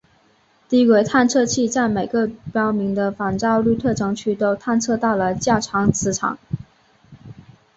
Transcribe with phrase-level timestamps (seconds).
[0.67, 6.39] 低轨探测器在每个标明的反照率特征区都探测到了较强磁场。